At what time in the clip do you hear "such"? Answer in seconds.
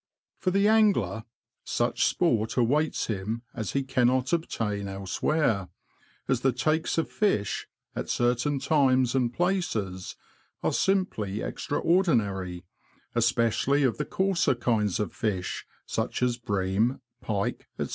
1.63-2.07, 15.85-16.23